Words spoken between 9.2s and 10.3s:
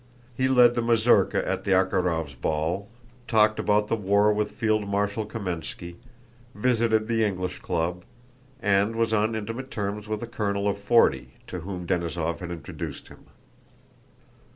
intimate terms with a